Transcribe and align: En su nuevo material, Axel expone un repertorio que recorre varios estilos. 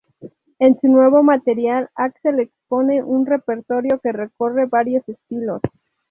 En 0.57 0.79
su 0.81 0.87
nuevo 0.87 1.21
material, 1.21 1.91
Axel 1.93 2.39
expone 2.39 3.03
un 3.03 3.27
repertorio 3.27 3.99
que 3.99 4.11
recorre 4.11 4.65
varios 4.65 5.07
estilos. 5.07 5.61